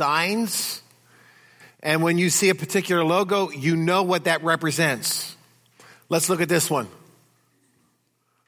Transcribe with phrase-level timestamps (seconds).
[0.00, 0.80] designs.
[1.82, 5.36] And when you see a particular logo, you know what that represents.
[6.08, 6.88] Let's look at this one.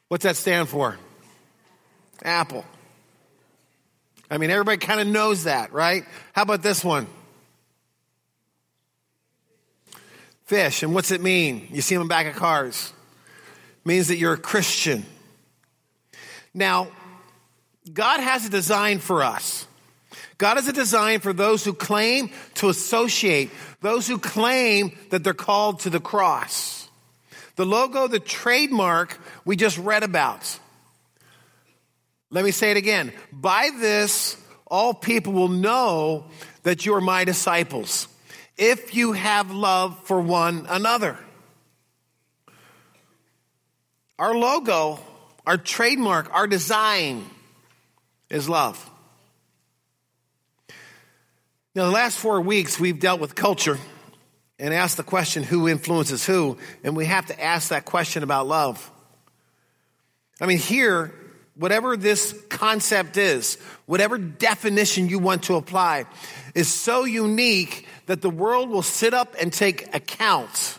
[0.08, 0.96] What's that stand for?
[2.24, 2.64] Apple.
[4.30, 6.04] I mean, everybody kind of knows that, right?
[6.32, 7.06] How about this one?
[10.46, 10.82] Fish.
[10.82, 11.68] And what's it mean?
[11.70, 12.94] You see them back of cars.
[13.84, 15.04] It means that you're a Christian.
[16.54, 16.88] Now,
[17.92, 19.66] God has a design for us.
[20.42, 25.34] God has a design for those who claim to associate, those who claim that they're
[25.34, 26.88] called to the cross.
[27.54, 30.58] The logo, the trademark we just read about.
[32.28, 33.12] Let me say it again.
[33.30, 36.24] By this, all people will know
[36.64, 38.08] that you are my disciples
[38.58, 41.16] if you have love for one another.
[44.18, 44.98] Our logo,
[45.46, 47.24] our trademark, our design
[48.28, 48.88] is love.
[51.74, 53.78] Now, the last four weeks, we've dealt with culture
[54.58, 58.46] and asked the question who influences who, and we have to ask that question about
[58.46, 58.90] love.
[60.38, 61.14] I mean, here,
[61.54, 63.56] whatever this concept is,
[63.86, 66.04] whatever definition you want to apply,
[66.54, 70.78] is so unique that the world will sit up and take account.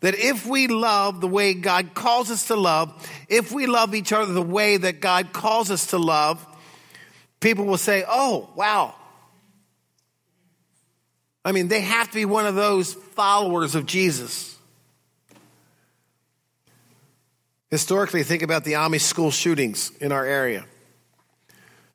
[0.00, 2.92] That if we love the way God calls us to love,
[3.30, 6.44] if we love each other the way that God calls us to love,
[7.40, 8.94] people will say, oh, wow,
[11.44, 14.56] I mean, they have to be one of those followers of Jesus.
[17.70, 20.64] Historically, think about the Amish school shootings in our area.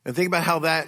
[0.06, 0.88] And think about how that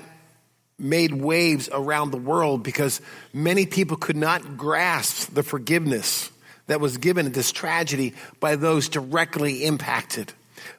[0.79, 3.01] made waves around the world because
[3.33, 6.31] many people could not grasp the forgiveness
[6.67, 10.33] that was given in this tragedy by those directly impacted.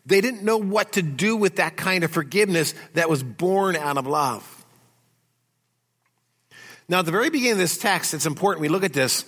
[0.06, 3.98] They didn't know what to do with that kind of forgiveness that was born out
[3.98, 4.59] of love.
[6.90, 9.24] Now, at the very beginning of this text, it's important we look at this.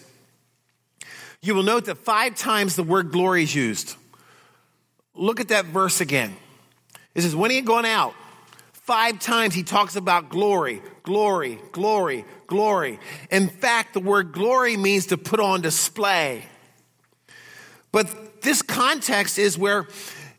[1.42, 3.94] You will note that five times the word glory is used.
[5.14, 6.34] Look at that verse again.
[7.14, 8.14] It says, when he had gone out,
[8.72, 12.98] five times he talks about glory, glory, glory, glory.
[13.30, 16.44] In fact, the word glory means to put on display.
[17.92, 19.86] But this context is where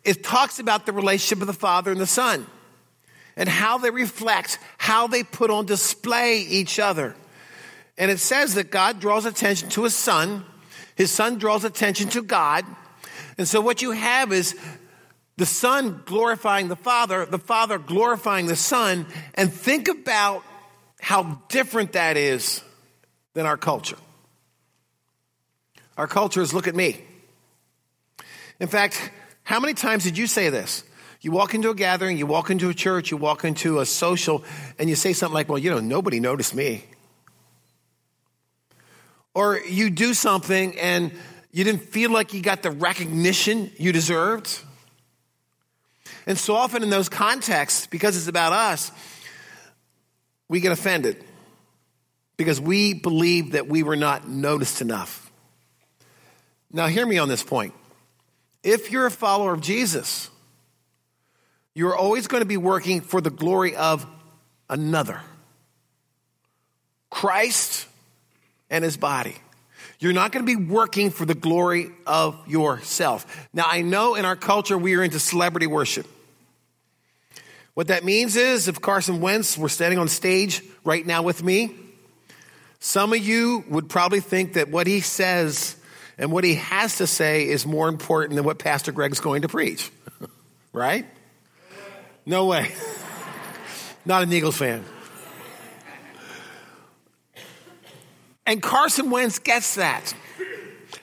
[0.03, 2.46] it talks about the relationship of the Father and the Son
[3.36, 7.16] and how they reflect, how they put on display each other.
[7.98, 10.46] And it says that God draws attention to his son,
[10.96, 12.66] his son draws attention to God.
[13.38, 14.56] And so what you have is
[15.38, 20.44] the son glorifying the father, the father glorifying the son, and think about
[21.00, 22.62] how different that is
[23.34, 23.98] than our culture.
[25.98, 27.03] Our culture is look at me.
[28.59, 29.12] In fact,
[29.44, 30.84] how many times did you say this?
[31.22, 34.44] You walk into a gathering, you walk into a church, you walk into a social,
[34.78, 36.84] and you say something like, Well, you know, nobody noticed me.
[39.34, 41.12] Or you do something and
[41.52, 44.60] you didn't feel like you got the recognition you deserved.
[46.26, 48.92] And so often in those contexts, because it's about us,
[50.48, 51.24] we get offended
[52.38, 55.32] because we believe that we were not noticed enough.
[56.72, 57.74] Now, hear me on this point.
[58.64, 60.30] If you're a follower of Jesus,
[61.76, 64.06] you're always going to be working for the glory of
[64.70, 65.22] another
[67.10, 67.88] Christ
[68.73, 69.35] and his body.
[70.00, 73.47] You're not going to be working for the glory of yourself.
[73.53, 76.07] Now, I know in our culture we are into celebrity worship.
[77.75, 81.75] What that means is if Carson Wentz were standing on stage right now with me,
[82.79, 85.75] some of you would probably think that what he says
[86.17, 89.47] and what he has to say is more important than what Pastor Greg's going to
[89.47, 89.91] preach.
[90.73, 91.05] right?
[92.25, 92.72] No way.
[94.05, 94.84] Not an Eagles fan.
[98.46, 100.14] And Carson Wentz gets that.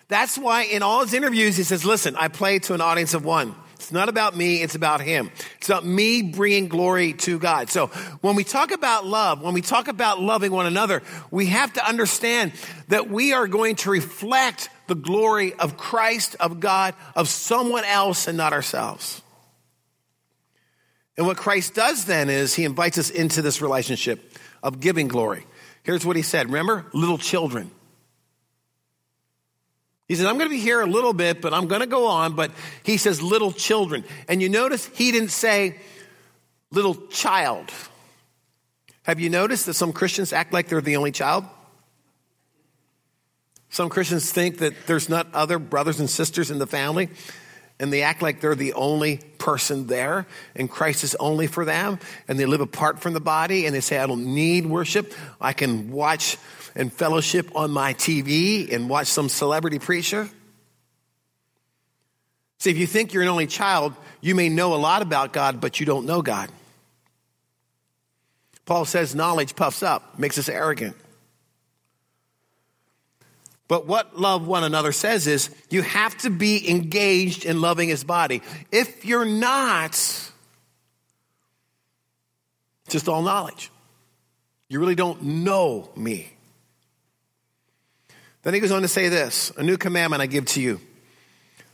[0.08, 3.24] That's why in all his interviews, he says, Listen, I play to an audience of
[3.24, 3.54] one.
[3.76, 5.30] It's not about me, it's about him.
[5.56, 7.70] It's about me bringing glory to God.
[7.70, 7.86] So
[8.20, 11.88] when we talk about love, when we talk about loving one another, we have to
[11.88, 12.52] understand
[12.88, 18.28] that we are going to reflect the glory of Christ, of God, of someone else
[18.28, 19.22] and not ourselves.
[21.16, 25.46] And what Christ does then is he invites us into this relationship of giving glory.
[25.82, 27.70] Here's what he said Remember, little children.
[30.08, 32.08] He says, I'm going to be here a little bit, but I'm going to go
[32.08, 32.34] on.
[32.34, 32.50] But
[32.82, 34.04] he says, little children.
[34.28, 35.78] And you notice he didn't say
[36.72, 37.70] little child.
[39.04, 41.44] Have you noticed that some Christians act like they're the only child?
[43.68, 47.08] Some Christians think that there's not other brothers and sisters in the family.
[47.80, 51.98] And they act like they're the only person there and Christ is only for them
[52.28, 55.12] and they live apart from the body and they say, I don't need worship.
[55.40, 56.36] I can watch
[56.76, 60.28] and fellowship on my TV and watch some celebrity preacher.
[62.58, 65.60] See, if you think you're an only child, you may know a lot about God,
[65.60, 66.50] but you don't know God.
[68.66, 70.94] Paul says knowledge puffs up, makes us arrogant.
[73.70, 78.02] But what love one another says is you have to be engaged in loving his
[78.02, 78.42] body.
[78.72, 79.92] If you're not,
[82.88, 83.70] just all knowledge.
[84.68, 86.32] You really don't know me.
[88.42, 90.80] Then he goes on to say this A new commandment I give to you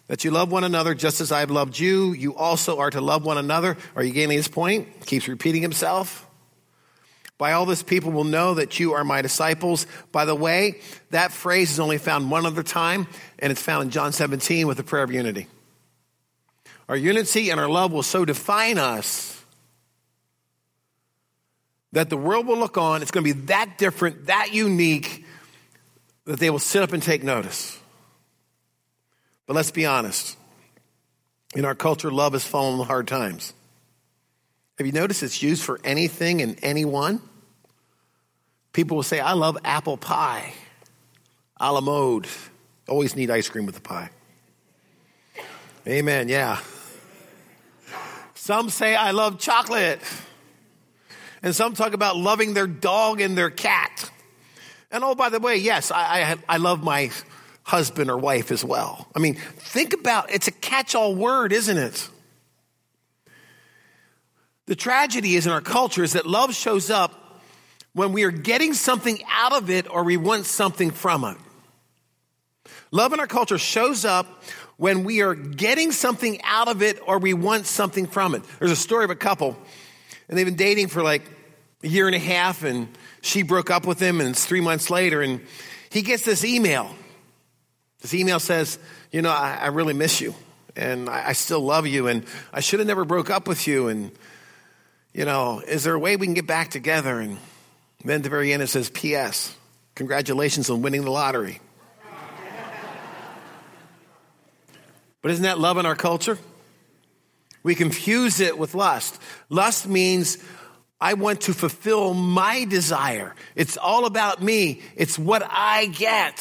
[0.08, 2.12] that you love one another just as I have loved you.
[2.12, 3.75] You also are to love one another.
[3.94, 5.06] Are you getting his point?
[5.06, 6.25] Keeps repeating himself.
[7.38, 9.87] By all this, people will know that you are my disciples.
[10.11, 10.81] By the way,
[11.11, 13.06] that phrase is only found one other time,
[13.38, 15.47] and it's found in John 17 with the prayer of unity.
[16.88, 19.44] Our unity and our love will so define us
[21.93, 23.03] that the world will look on.
[23.03, 25.25] It's going to be that different, that unique,
[26.25, 27.79] that they will sit up and take notice.
[29.47, 30.37] But let's be honest.
[31.55, 33.55] In our culture, love has fallen on hard times.
[34.78, 37.20] Have you noticed it's used for anything and anyone?
[38.73, 40.52] People will say, I love apple pie,
[41.56, 42.26] a la mode.
[42.88, 44.11] Always need ice cream with the pie.
[45.87, 46.61] Amen, yeah.
[48.34, 50.00] Some say, I love chocolate.
[51.43, 54.11] And some talk about loving their dog and their cat.
[54.90, 57.11] And oh, by the way, yes, I, I, I love my
[57.62, 59.08] husband or wife as well.
[59.14, 62.08] I mean, think about it's a catch all word, isn't it?
[64.66, 67.40] The tragedy is in our culture is that love shows up
[67.92, 71.36] when we are getting something out of it or we want something from it.
[72.90, 74.44] Love in our culture shows up
[74.76, 78.42] when we are getting something out of it or we want something from it.
[78.58, 79.56] There's a story of a couple,
[80.28, 81.22] and they've been dating for like
[81.82, 82.88] a year and a half, and
[83.22, 85.40] she broke up with him, and it's three months later, and
[85.90, 86.94] he gets this email.
[88.00, 88.78] This email says,
[89.10, 90.34] You know, I, I really miss you,
[90.74, 93.88] and I, I still love you, and I should have never broke up with you,
[93.88, 94.10] and
[95.16, 97.20] you know, is there a way we can get back together?
[97.20, 97.38] And
[98.04, 99.56] then at the very end it says, P.S.
[99.94, 101.58] Congratulations on winning the lottery.
[105.22, 106.36] but isn't that love in our culture?
[107.62, 109.18] We confuse it with lust.
[109.48, 110.36] Lust means
[111.00, 113.34] I want to fulfill my desire.
[113.54, 114.82] It's all about me.
[114.96, 116.34] It's what I get.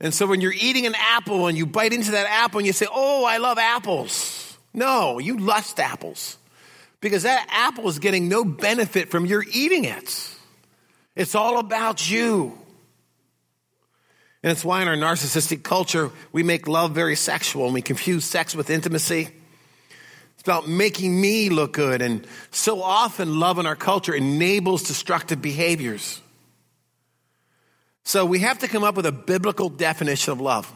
[0.00, 2.72] And so when you're eating an apple and you bite into that apple and you
[2.72, 4.56] say, Oh, I love apples.
[4.72, 6.38] No, you lust apples
[7.00, 10.34] because that apple is getting no benefit from your eating it.
[11.14, 12.58] It's all about you.
[14.42, 18.24] And it's why in our narcissistic culture, we make love very sexual and we confuse
[18.24, 19.28] sex with intimacy.
[20.34, 22.00] It's about making me look good.
[22.00, 26.20] And so often, love in our culture enables destructive behaviors.
[28.04, 30.72] So we have to come up with a biblical definition of love.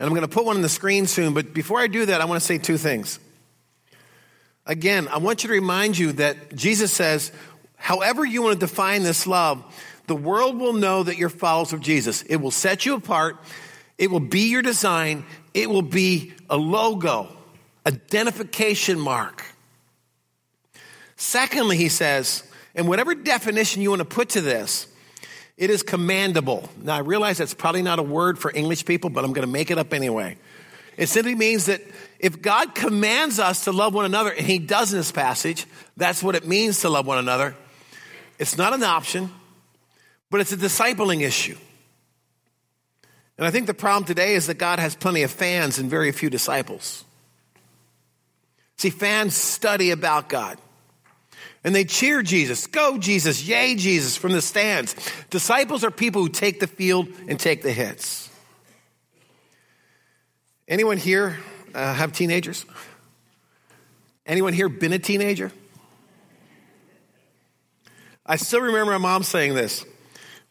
[0.00, 2.20] And I'm going to put one on the screen soon, but before I do that,
[2.20, 3.20] I want to say two things.
[4.66, 7.32] Again, I want you to remind you that Jesus says,
[7.76, 9.62] however you want to define this love,
[10.06, 12.22] the world will know that you're followers of Jesus.
[12.22, 13.36] It will set you apart.
[13.98, 15.24] It will be your design.
[15.52, 17.28] It will be a logo,
[17.86, 19.44] identification mark.
[21.16, 22.42] Secondly, he says,
[22.74, 24.88] and whatever definition you want to put to this,
[25.56, 26.68] it is commandable.
[26.82, 29.52] Now, I realize that's probably not a word for English people, but I'm going to
[29.52, 30.36] make it up anyway.
[30.96, 31.82] It simply means that
[32.18, 36.22] if God commands us to love one another, and He does in this passage, that's
[36.22, 37.54] what it means to love one another.
[38.38, 39.30] It's not an option,
[40.30, 41.56] but it's a discipling issue.
[43.36, 46.12] And I think the problem today is that God has plenty of fans and very
[46.12, 47.04] few disciples.
[48.76, 50.58] See, fans study about God.
[51.64, 54.94] And they cheer Jesus, go Jesus, yay Jesus from the stands.
[55.30, 58.28] Disciples are people who take the field and take the hits.
[60.66, 61.38] Anyone here
[61.74, 62.64] uh, have teenagers?
[64.24, 65.52] Anyone here been a teenager?
[68.24, 69.84] I still remember my mom saying this.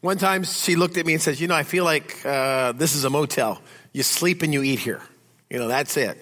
[0.01, 2.93] One time she looked at me and says, You know, I feel like uh, this
[2.93, 3.59] is a motel.
[3.91, 5.01] You sleep and you eat here.
[5.49, 6.15] You know, that's it.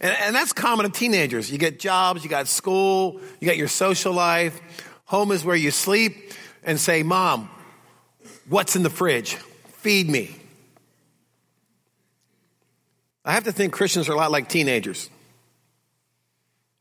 [0.00, 1.52] And, and that's common to teenagers.
[1.52, 4.60] You get jobs, you got school, you got your social life.
[5.04, 6.32] Home is where you sleep
[6.64, 7.48] and say, Mom,
[8.48, 9.34] what's in the fridge?
[9.34, 10.34] Feed me.
[13.28, 15.10] I have to think Christians are a lot like teenagers.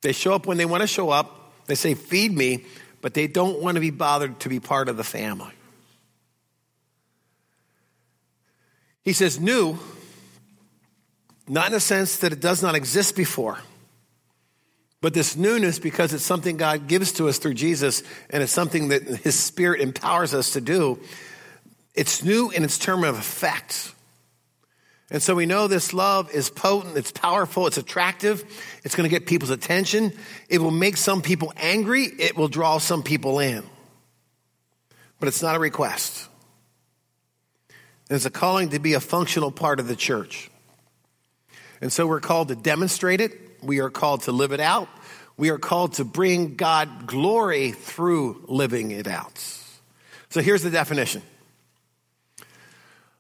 [0.01, 1.51] They show up when they want to show up.
[1.66, 2.63] They say, feed me,
[3.01, 5.51] but they don't want to be bothered to be part of the family.
[9.04, 9.77] He says, new.
[11.50, 13.58] Not in the sense that it does not exist before,
[15.01, 18.88] but this newness because it's something God gives to us through Jesus and it's something
[18.88, 20.98] that His Spirit empowers us to do.
[21.94, 23.94] It's new in its term of effect.
[25.10, 28.44] And so we know this love is potent, it's powerful, it's attractive,
[28.84, 30.12] it's going to get people's attention.
[30.50, 33.64] It will make some people angry, it will draw some people in.
[35.20, 36.28] But it's not a request.
[38.10, 40.50] It's a calling to be a functional part of the church.
[41.82, 44.90] And so we're called to demonstrate it, we are called to live it out,
[45.38, 49.38] we are called to bring God glory through living it out.
[50.30, 51.22] So here's the definition.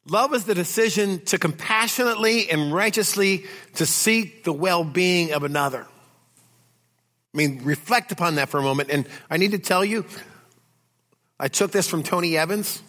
[0.09, 3.45] Love is the decision to compassionately and righteously
[3.75, 5.85] to seek the well-being of another.
[7.33, 8.89] I mean, reflect upon that for a moment.
[8.89, 10.05] And I need to tell you,
[11.39, 12.81] I took this from Tony Evans.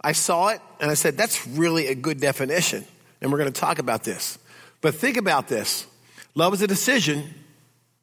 [0.00, 2.84] I saw it and I said, that's really a good definition.
[3.20, 4.38] And we're going to talk about this.
[4.80, 5.86] But think about this.
[6.34, 7.32] Love is a decision.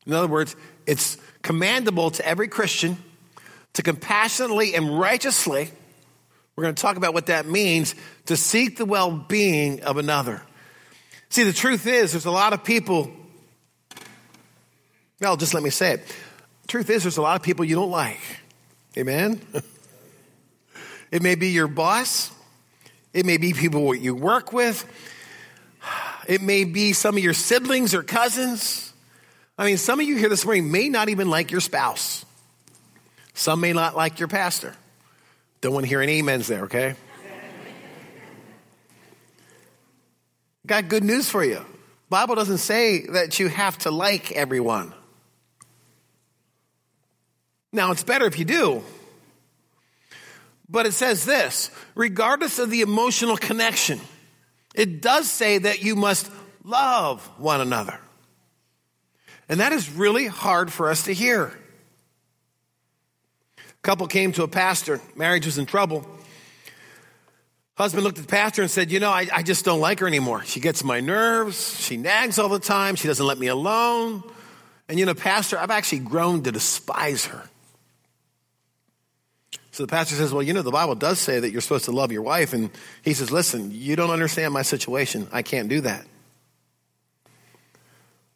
[0.08, 0.56] In other words,
[0.88, 2.98] it's commandable to every Christian
[3.74, 5.70] to compassionately and righteously
[6.62, 7.96] we're going to talk about what that means
[8.28, 10.44] to seek the well being of another.
[11.30, 13.12] See, the truth is, there's a lot of people,
[15.20, 16.16] well, just let me say it.
[16.68, 18.20] Truth is, there's a lot of people you don't like.
[18.96, 19.42] Amen?
[21.12, 22.30] it may be your boss,
[23.12, 24.86] it may be people you work with,
[26.28, 28.94] it may be some of your siblings or cousins.
[29.58, 32.24] I mean, some of you here this morning may not even like your spouse.
[33.34, 34.76] Some may not like your pastor.
[35.62, 36.96] Don't want to hear any amens there, okay?
[40.66, 41.64] Got good news for you.
[42.10, 44.94] Bible doesn't say that you have to like everyone.
[47.72, 48.84] Now, it's better if you do.
[50.68, 54.00] But it says this regardless of the emotional connection,
[54.74, 56.32] it does say that you must
[56.64, 58.00] love one another.
[59.50, 61.58] And that is really hard for us to hear
[63.82, 66.06] couple came to a pastor, marriage was in trouble.
[67.76, 70.08] Husband looked at the pastor and said, You know, I, I just don't like her
[70.08, 70.44] anymore.
[70.44, 71.80] She gets my nerves.
[71.80, 72.96] She nags all the time.
[72.96, 74.24] She doesn't let me alone.
[74.88, 77.50] And, you know, Pastor, I've actually grown to despise her.
[79.72, 81.92] So the pastor says, Well, you know, the Bible does say that you're supposed to
[81.92, 82.54] love your wife.
[82.54, 82.70] And
[83.04, 85.28] he says, Listen, you don't understand my situation.
[85.32, 86.06] I can't do that.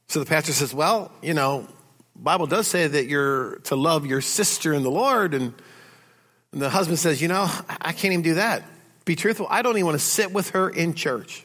[0.07, 1.67] So the pastor says, Well, you know,
[2.15, 5.33] Bible does say that you're to love your sister in the Lord.
[5.33, 5.53] And,
[6.51, 8.63] and the husband says, You know, I can't even do that.
[9.03, 11.43] Be truthful, I don't even want to sit with her in church.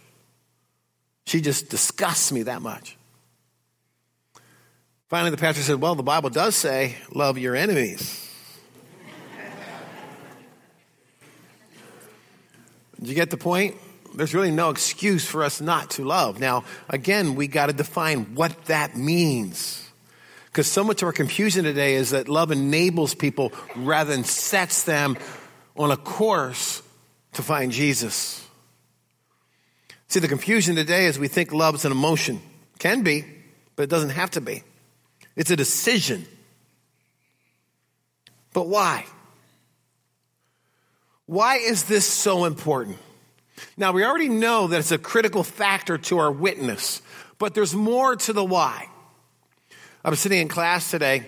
[1.27, 2.97] She just disgusts me that much.
[5.09, 8.29] Finally, the pastor said, Well, the Bible does say, love your enemies.
[13.01, 13.77] Did you get the point?
[14.15, 16.39] There's really no excuse for us not to love.
[16.39, 19.90] Now, again, we got to define what that means.
[20.51, 24.83] Because so much of our confusion today is that love enables people rather than sets
[24.83, 25.17] them
[25.77, 26.83] on a course
[27.35, 28.45] to find Jesus.
[30.09, 32.41] See, the confusion today is we think love is an emotion.
[32.81, 33.25] Can be,
[33.77, 34.65] but it doesn't have to be.
[35.37, 36.27] It's a decision.
[38.53, 39.07] But why?
[41.27, 42.99] Why is this so important?
[43.77, 47.03] Now, we already know that it's a critical factor to our witness,
[47.39, 48.89] but there's more to the why.
[50.03, 51.27] I was sitting in class today,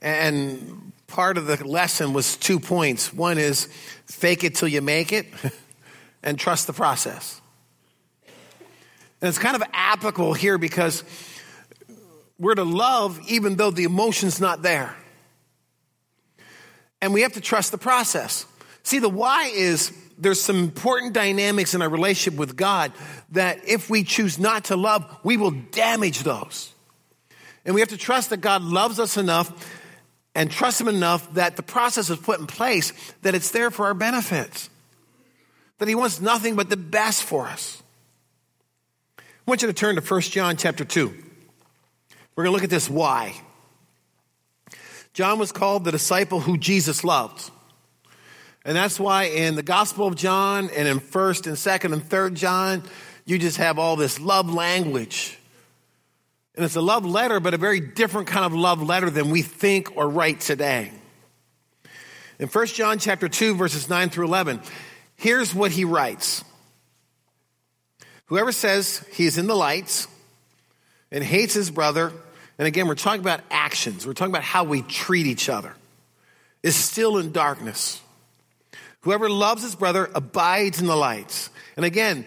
[0.00, 3.14] and part of the lesson was two points.
[3.14, 3.66] One is
[4.06, 5.26] fake it till you make it,
[6.22, 7.40] and trust the process.
[9.20, 11.04] And it's kind of applicable here because
[12.36, 14.96] we're to love even though the emotion's not there.
[17.00, 18.44] And we have to trust the process.
[18.82, 22.92] See, the why is there's some important dynamics in our relationship with God
[23.32, 26.72] that if we choose not to love, we will damage those.
[27.64, 29.52] And we have to trust that God loves us enough
[30.34, 33.86] and trust Him enough that the process is put in place, that it's there for
[33.86, 34.70] our benefits,
[35.78, 37.82] that He wants nothing but the best for us.
[39.18, 41.06] I want you to turn to 1 John chapter 2.
[42.36, 43.34] We're going to look at this why.
[45.12, 47.50] John was called the disciple who Jesus loved.
[48.64, 52.34] And that's why in the Gospel of John and in 1st and 2nd and 3rd
[52.34, 52.82] John,
[53.24, 55.37] you just have all this love language
[56.58, 59.42] and it's a love letter, but a very different kind of love letter than we
[59.42, 60.90] think or write today.
[62.40, 64.60] In 1 John chapter 2, verses 9 through 11,
[65.14, 66.42] here's what he writes.
[68.26, 70.08] Whoever says he is in the lights
[71.12, 72.12] and hates his brother,
[72.58, 75.76] and again, we're talking about actions, we're talking about how we treat each other,
[76.64, 78.02] is still in darkness.
[79.02, 81.50] Whoever loves his brother abides in the lights.
[81.76, 82.26] And again,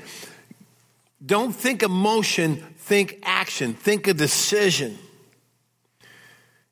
[1.23, 4.97] Don't think emotion, think action, think a decision.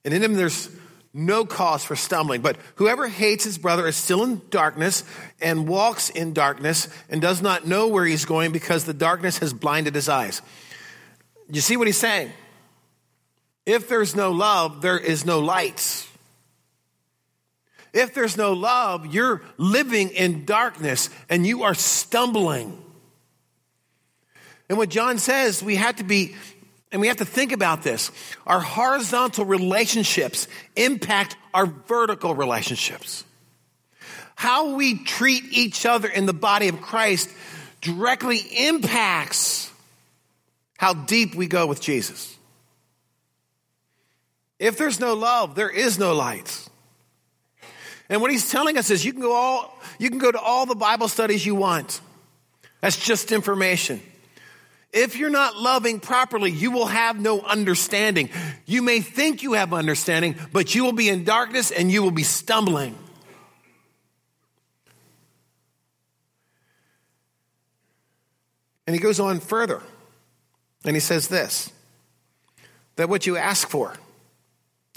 [0.03, 0.69] And in him, there's
[1.13, 2.41] no cause for stumbling.
[2.41, 5.03] But whoever hates his brother is still in darkness
[5.41, 9.53] and walks in darkness and does not know where he's going because the darkness has
[9.53, 10.41] blinded his eyes.
[11.51, 12.31] You see what he's saying?
[13.65, 16.07] If there's no love, there is no light.
[17.93, 22.77] If there's no love, you're living in darkness and you are stumbling.
[24.69, 26.35] And what John says, we have to be
[26.91, 28.11] and we have to think about this.
[28.47, 33.23] Our horizontal relationships impact our vertical relationships.
[34.35, 37.29] How we treat each other in the body of Christ
[37.81, 39.71] directly impacts
[40.77, 42.35] how deep we go with Jesus.
[44.57, 46.67] If there's no love, there is no light.
[48.09, 50.65] And what he's telling us is you can go all you can go to all
[50.65, 52.01] the Bible studies you want.
[52.81, 54.01] That's just information.
[54.91, 58.29] If you're not loving properly, you will have no understanding.
[58.65, 62.11] You may think you have understanding, but you will be in darkness and you will
[62.11, 62.95] be stumbling.
[68.87, 69.83] And he goes on further
[70.83, 71.71] and he says this
[72.95, 73.93] that what you ask for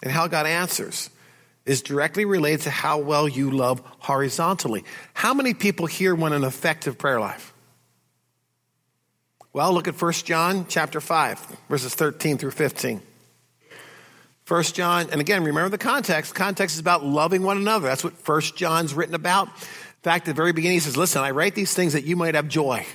[0.03, 1.11] and how God answers
[1.67, 4.85] is directly related to how well you love horizontally.
[5.15, 7.52] How many people here want an effective prayer life?
[9.55, 13.03] Well, look at 1 John chapter 5, verses 13 through 15.
[14.49, 16.35] 1 John, and again, remember the context.
[16.35, 17.87] Context is about loving one another.
[17.87, 19.49] That's what 1 John's written about.
[19.49, 22.17] In fact, at the very beginning, he says, Listen, I write these things that you
[22.17, 22.87] might have joy.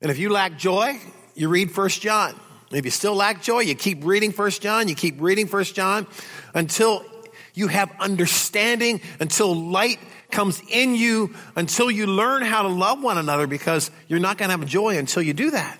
[0.00, 0.98] And if you lack joy,
[1.34, 2.34] you read 1 John.
[2.72, 6.06] If you still lack joy, you keep reading 1 John, you keep reading 1 John
[6.54, 7.04] until
[7.52, 9.98] you have understanding, until light
[10.34, 14.50] comes in you until you learn how to love one another because you're not going
[14.50, 15.78] to have joy until you do that.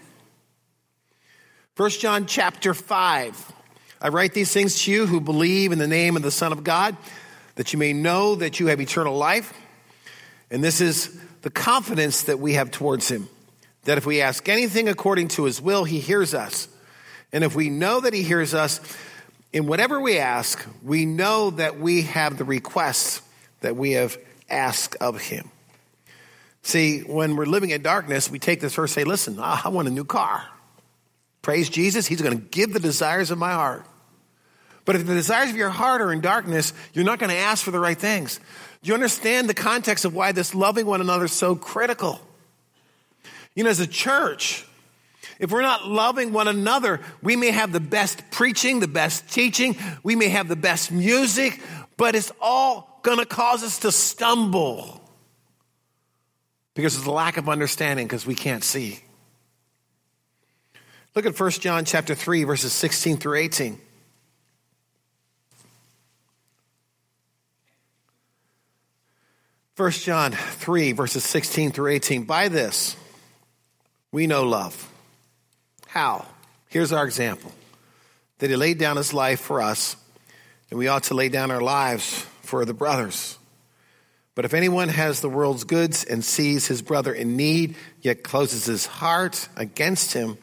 [1.75, 3.53] First John chapter 5.
[4.01, 6.63] I write these things to you who believe in the name of the Son of
[6.63, 6.97] God,
[7.57, 9.53] that you may know that you have eternal life.
[10.51, 13.29] And this is the confidence that we have towards him,
[13.85, 16.69] that if we ask anything according to his will, he hears us.
[17.33, 18.81] And if we know that he hears us,
[19.53, 23.23] in whatever we ask, we know that we have the requests
[23.61, 24.17] that we have
[24.49, 25.51] ask of him.
[26.63, 29.91] See, when we're living in darkness, we take this verse say, listen, I want a
[29.91, 30.45] new car.
[31.43, 33.85] Praise Jesus, he's going to give the desires of my heart.
[34.87, 37.65] But if the desires of your heart are in darkness, you're not going to ask
[37.65, 38.41] for the right things.
[38.83, 42.21] Do you understand the context of why this loving one another is so critical?
[43.55, 44.67] You know, as a church,
[45.39, 49.77] if we're not loving one another, we may have the best preaching, the best teaching,
[50.03, 51.61] we may have the best music,
[51.97, 55.01] but it's all going to cause us to stumble
[56.75, 58.99] because of the lack of understanding because we can't see.
[61.15, 63.79] Look at 1 John chapter 3 verses 16 through 18.
[69.75, 72.25] First John 3 verses 16 through 18.
[72.25, 72.97] By this
[74.11, 74.91] we know love.
[75.87, 76.27] How?
[76.69, 77.53] Here's our example.
[78.39, 79.97] That he laid down his life for us,
[80.71, 83.39] and we ought to lay down our lives for the brothers.
[84.35, 88.65] But if anyone has the world's goods and sees his brother in need, yet closes
[88.67, 90.39] his heart against him,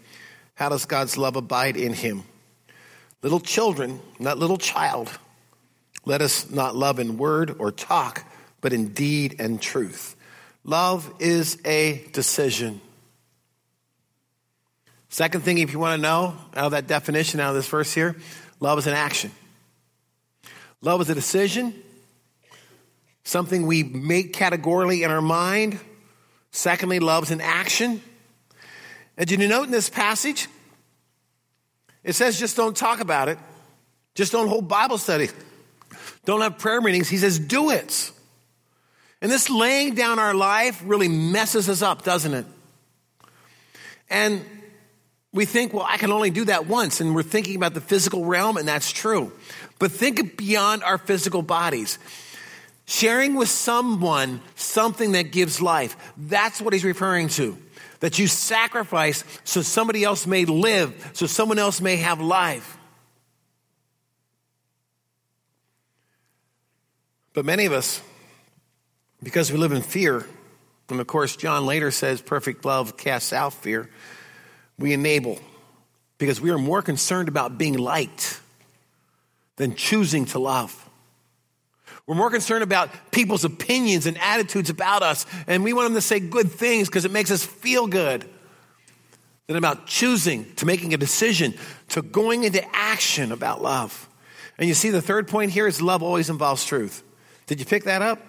[0.56, 2.24] how does God's love abide in him?
[3.22, 5.12] Little children, not little child,
[6.06, 8.26] let us not love in word or talk,
[8.62, 10.16] but in deed and truth.
[10.64, 12.82] Love is a decision.
[15.10, 17.94] Second thing, if you want to know out of that definition, out of this verse
[17.94, 18.16] here,
[18.60, 19.32] love is an action.
[20.82, 21.74] Love is a decision
[23.24, 25.80] something we make categorically in our mind.
[26.52, 28.02] Secondly, love's an action.
[29.18, 30.48] And did you note in this passage?
[32.04, 33.38] It says just don't talk about it.
[34.16, 35.30] Just don't hold Bible study.
[36.26, 37.10] Don't have prayer meetings.
[37.10, 38.12] He says do it.
[39.22, 42.46] And this laying down our life really messes us up, doesn't it?
[44.10, 44.44] And
[45.32, 47.00] we think, well, I can only do that once.
[47.00, 49.32] And we're thinking about the physical realm, and that's true.
[49.80, 52.00] But think beyond our physical bodies.
[52.92, 55.96] Sharing with someone something that gives life.
[56.18, 57.58] That's what he's referring to.
[58.02, 62.78] That you sacrifice so somebody else may live, so someone else may have life.
[67.32, 68.02] But many of us,
[69.24, 70.26] because we live in fear,
[70.90, 73.90] and of course, John later says perfect love casts out fear,
[74.78, 75.40] we enable
[76.18, 78.42] because we are more concerned about being liked
[79.56, 80.81] than choosing to love.
[82.08, 86.02] We're more concerned about people's opinions and attitudes about us, and we want them to
[86.02, 88.28] say good things because it makes us feel good.
[89.48, 91.54] than about choosing, to making a decision,
[91.90, 94.08] to going into action about love.
[94.58, 97.04] And you see, the third point here is love always involves truth.
[97.48, 98.20] Did you pick that up?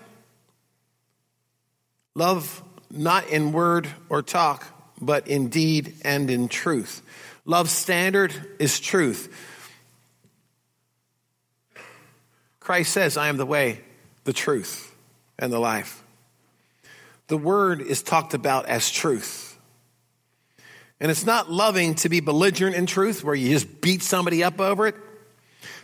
[2.14, 4.66] Love not in word or talk,
[5.00, 7.02] but in deed and in truth.
[7.44, 9.32] Love's standard is truth.
[12.62, 13.80] Christ says, I am the way,
[14.24, 14.94] the truth,
[15.38, 16.02] and the life.
[17.26, 19.58] The word is talked about as truth.
[21.00, 24.60] And it's not loving to be belligerent in truth, where you just beat somebody up
[24.60, 24.94] over it.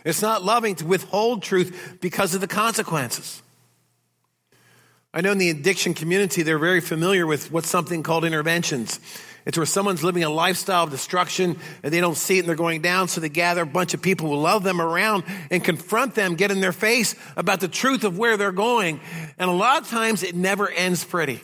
[0.05, 3.41] It's not loving to withhold truth because of the consequences.
[5.13, 8.99] I know in the addiction community, they're very familiar with what's something called interventions.
[9.49, 12.55] It's where someone's living a lifestyle of destruction and they don't see it and they're
[12.55, 16.13] going down, so they gather a bunch of people who love them around and confront
[16.13, 19.01] them, get in their face about the truth of where they're going.
[19.39, 21.41] And a lot of times it never ends pretty.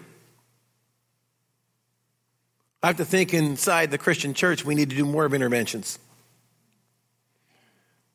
[2.83, 5.97] I have to think inside the Christian church, we need to do more of interventions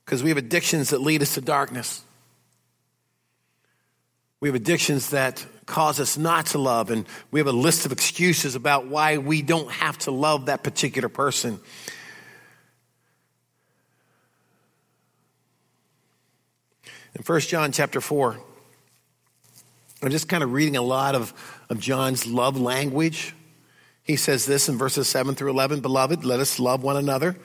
[0.04, 2.04] because we have addictions that lead us to darkness.
[4.40, 7.92] We have addictions that cause us not to love, and we have a list of
[7.92, 11.60] excuses about why we don't have to love that particular person.
[17.14, 18.40] In 1 John chapter 4,
[20.02, 21.34] I'm just kind of reading a lot of,
[21.68, 23.34] of John's love language.
[24.02, 27.36] He says this in verses 7 through 11 Beloved, let us love one another,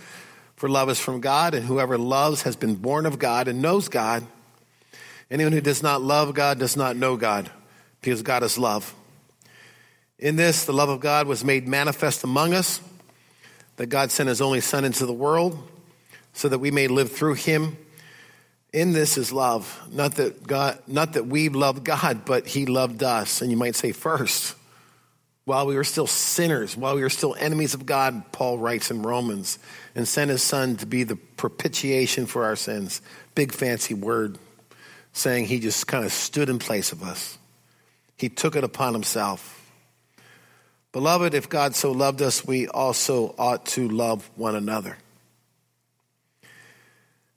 [0.55, 3.89] for love is from God, and whoever loves has been born of God and knows
[3.89, 4.25] God.
[5.31, 7.49] Anyone who does not love God does not know God,
[8.01, 8.93] because God is love.
[10.19, 12.79] In this, the love of God was made manifest among us,
[13.77, 15.57] that God sent his only Son into the world,
[16.33, 17.77] so that we may live through him.
[18.71, 23.03] In this is love, not that God, not that we loved God, but He loved
[23.03, 23.41] us.
[23.41, 24.53] And you might say first,
[25.45, 29.01] while we were still sinners, while we were still enemies of God, Paul writes in
[29.01, 29.59] Romans,
[29.95, 33.01] and sent His Son to be the propitiation for our sins.
[33.33, 34.37] Big fancy word
[35.15, 37.37] saying he just kind of stood in place of us.
[38.17, 39.71] He took it upon himself.
[40.91, 44.97] Beloved, if God so loved us, we also ought to love one another.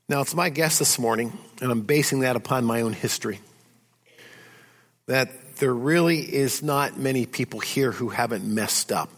[0.09, 3.41] Now, it's my guess this morning, and I'm basing that upon my own history,
[5.07, 9.11] that there really is not many people here who haven't messed up.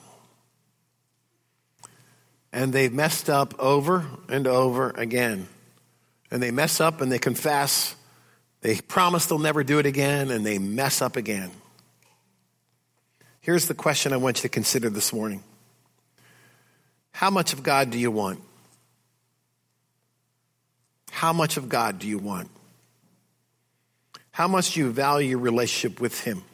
[2.52, 5.48] And they've messed up over and over again.
[6.30, 7.94] And they mess up and they confess
[8.60, 11.50] they promise they'll never do it again and they mess up again.
[13.40, 15.42] Here's the question I want you to consider this morning
[17.12, 18.40] How much of God do you want?
[21.10, 22.50] How much of God do you want?
[24.30, 26.44] How much do you value your relationship with Him?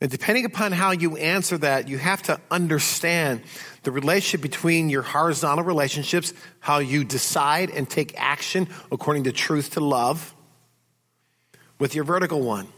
[0.00, 3.42] And depending upon how you answer that, you have to understand
[3.82, 9.72] the relationship between your horizontal relationships, how you decide and take action according to truth
[9.72, 10.34] to love,
[11.78, 12.68] with your vertical one.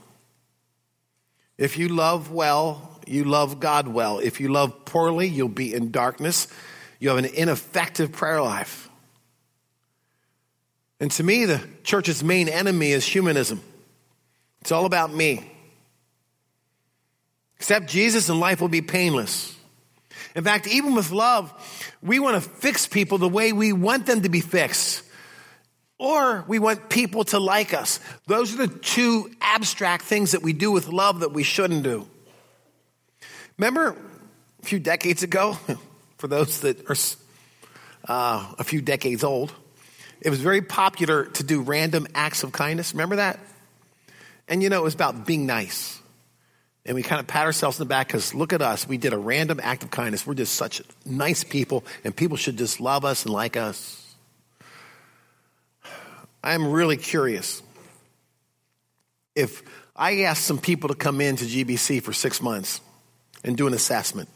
[1.59, 4.19] If you love well, you love God well.
[4.19, 6.49] If you love poorly, you'll be in darkness.
[6.99, 8.89] You have an ineffective prayer life.
[10.99, 13.61] And to me, the church's main enemy is humanism.
[14.61, 15.52] It's all about me.
[17.63, 19.57] Accept Jesus and life will be painless.
[20.35, 21.55] In fact, even with love,
[22.03, 25.05] we want to fix people the way we want them to be fixed.
[25.97, 28.01] Or we want people to like us.
[28.27, 32.09] Those are the two abstract things that we do with love that we shouldn't do.
[33.59, 33.97] Remember
[34.61, 35.57] a few decades ago,
[36.19, 36.97] for those that are
[38.09, 39.53] uh, a few decades old,
[40.21, 42.93] it was very popular to do random acts of kindness.
[42.93, 43.39] Remember that?
[44.49, 46.02] And you know, it was about being nice.
[46.85, 48.89] And we kind of pat ourselves in the back because look at us.
[48.89, 50.27] We did a random act of kindness.
[50.27, 53.99] We're just such nice people, and people should just love us and like us.
[56.43, 57.63] I'm really curious.
[59.37, 59.63] If
[59.95, 62.81] I asked some people to come into GBC for six months
[63.45, 64.29] and do an assessment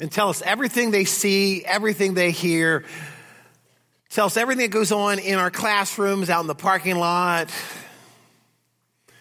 [0.00, 2.84] and tell us everything they see, everything they hear,
[4.08, 7.50] tell us everything that goes on in our classrooms, out in the parking lot,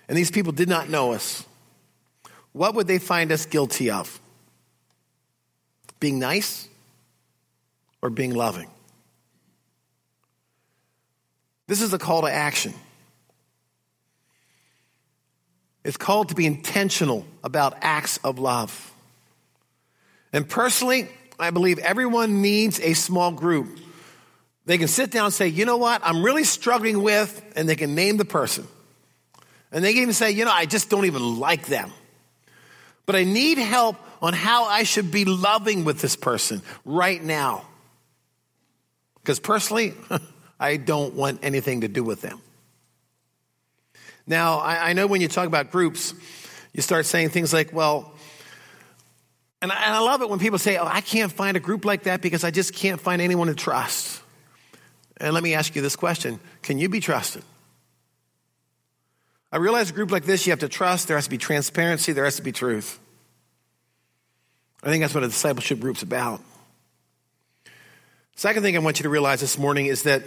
[0.07, 1.45] and these people did not know us
[2.53, 4.21] what would they find us guilty of?
[5.99, 6.67] Being nice
[8.01, 8.69] or being loving?
[11.67, 12.73] This is a call to action.
[15.83, 18.91] It's called to be intentional about acts of love.
[20.31, 23.79] And personally, I believe everyone needs a small group.
[24.65, 27.75] They can sit down and say, you know what, I'm really struggling with, and they
[27.75, 28.67] can name the person.
[29.71, 31.91] And they can even say, you know, I just don't even like them
[33.05, 37.65] but I need help on how I should be loving with this person right now.
[39.15, 39.93] Because personally,
[40.59, 42.41] I don't want anything to do with them.
[44.25, 46.13] Now, I, know when you talk about groups,
[46.71, 48.13] you start saying things like, well,
[49.61, 51.83] and I, and I love it when people say, oh, I can't find a group
[51.83, 54.21] like that because I just can't find anyone to trust.
[55.17, 57.43] And let me ask you this question Can you be trusted?
[59.53, 62.11] I realize a group like this, you have to trust, there has to be transparency,
[62.11, 62.99] there has to be truth.
[64.81, 66.41] I think that's what a discipleship group's about.
[68.35, 70.23] Second thing I want you to realize this morning is that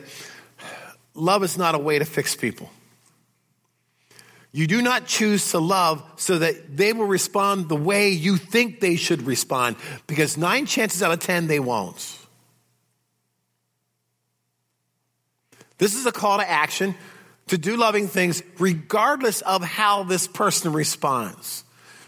[1.15, 2.71] love is not a way to fix people.
[4.53, 8.79] You do not choose to love so that they will respond the way you think
[8.79, 9.75] they should respond,
[10.07, 12.17] because nine chances out of ten, they won't.
[15.79, 16.95] This is a call to action
[17.49, 21.65] to do loving things regardless of how this person responds.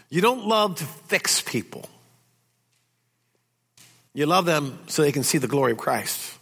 [0.09, 1.87] You don't love to fix people.
[4.13, 6.37] You love them so they can see the glory of Christ.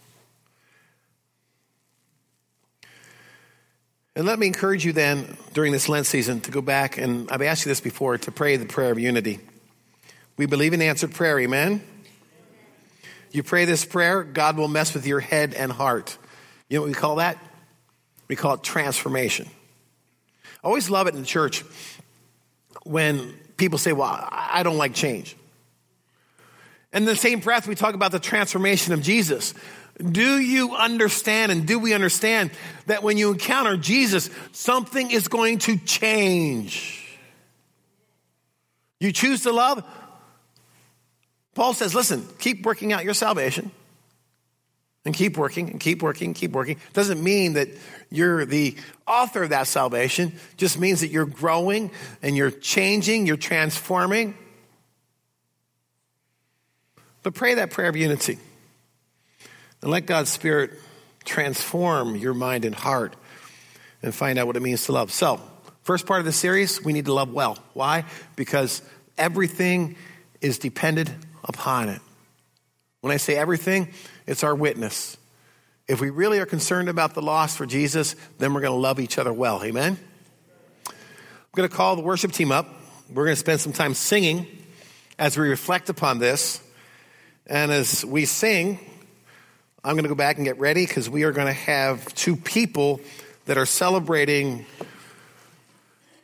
[4.16, 7.42] And let me encourage you then during this Lent season to go back, and I've
[7.42, 9.38] asked you this before, to pray the prayer of unity.
[10.36, 11.82] We believe in answered prayer, amen?
[13.30, 16.18] You pray this prayer, God will mess with your head and heart.
[16.68, 17.38] You know what we call that?
[18.28, 19.48] We call it transformation.
[20.62, 21.64] I always love it in church
[22.84, 25.36] when people say, Well, I don't like change.
[26.92, 29.54] In the same breath, we talk about the transformation of Jesus.
[30.00, 32.50] Do you understand and do we understand
[32.86, 37.18] that when you encounter Jesus, something is going to change?
[39.00, 39.84] You choose to love?
[41.54, 43.70] Paul says, listen, keep working out your salvation
[45.04, 46.78] and keep working and keep working, and keep working.
[46.92, 47.68] Doesn't mean that
[48.10, 51.90] you're the author of that salvation, just means that you're growing
[52.22, 54.36] and you're changing, you're transforming.
[57.22, 58.38] But pray that prayer of unity
[59.82, 60.72] and let God's Spirit
[61.24, 63.14] transform your mind and heart
[64.02, 65.12] and find out what it means to love.
[65.12, 65.40] So,
[65.82, 67.58] first part of the series, we need to love well.
[67.74, 68.04] Why?
[68.36, 68.82] Because
[69.16, 69.96] everything
[70.40, 71.10] is dependent
[71.44, 72.00] upon it.
[73.00, 73.92] When I say everything,
[74.26, 75.16] it's our witness.
[75.86, 79.00] If we really are concerned about the loss for Jesus, then we're going to love
[79.00, 79.62] each other well.
[79.62, 79.98] Amen?
[80.86, 80.94] I'm
[81.54, 82.68] going to call the worship team up.
[83.08, 84.46] We're going to spend some time singing
[85.18, 86.62] as we reflect upon this.
[87.46, 88.78] And as we sing,
[89.82, 92.36] I'm going to go back and get ready because we are going to have two
[92.36, 93.00] people
[93.46, 94.66] that are celebrating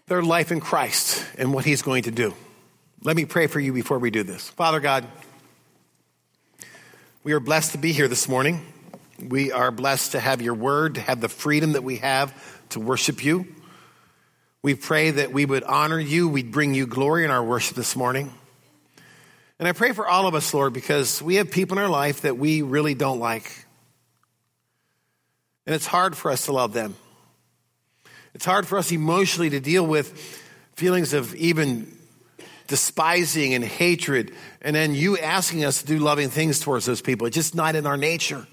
[0.07, 2.35] their life in Christ and what He's going to do.
[3.03, 4.51] Let me pray for you before we do this.
[4.51, 5.07] Father God,
[7.25, 8.61] we are blessed to be here this morning.
[9.19, 12.35] We are blessed to have your word, to have the freedom that we have
[12.69, 13.47] to worship you.
[14.61, 17.97] We pray that we would honor you, we'd bring you glory in our worship this
[17.97, 18.31] morning.
[19.59, 22.21] And I pray for all of us, Lord, because we have people in our life
[22.23, 23.65] that we really don't like.
[25.65, 26.95] And it's hard for us to love them.
[28.35, 30.13] It's hard for us emotionally to deal with
[30.75, 31.91] feelings of even
[32.67, 37.27] despising and hatred, and then you asking us to do loving things towards those people.
[37.27, 38.47] It's just not in our nature.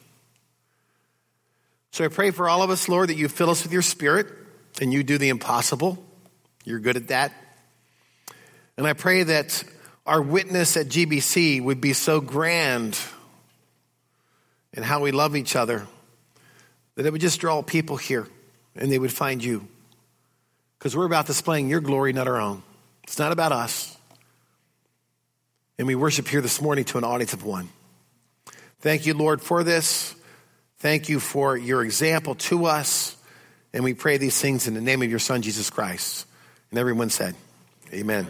[1.91, 4.27] So I pray for all of us, Lord, that you fill us with your spirit
[4.79, 6.03] and you do the impossible.
[6.63, 7.33] You're good at that.
[8.77, 9.63] And I pray that
[10.05, 12.97] our witness at GBC would be so grand
[14.73, 15.85] in how we love each other
[16.95, 18.27] that it would just draw people here
[18.75, 19.67] and they would find you.
[20.79, 22.63] Because we're about displaying your glory, not our own.
[23.03, 23.97] It's not about us.
[25.81, 27.67] And we worship here this morning to an audience of one.
[28.81, 30.13] Thank you, Lord, for this.
[30.77, 33.17] Thank you for your example to us.
[33.73, 36.27] And we pray these things in the name of your Son, Jesus Christ.
[36.69, 37.33] And everyone said,
[37.91, 38.27] Amen.